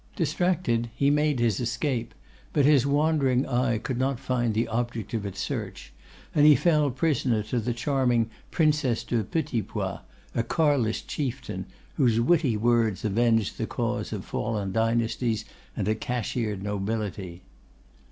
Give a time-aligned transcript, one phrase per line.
[0.15, 2.15] Distracted, he made his escape;
[2.53, 5.93] but his wandering eye could not find the object of its search;
[6.33, 9.99] and he fell prisoner to the charming Princess de Petitpoix,
[10.33, 11.67] a Carlist chieftain,
[11.97, 15.45] whose witty words avenged the cause of fallen dynasties
[15.77, 17.43] and a cashiered nobility.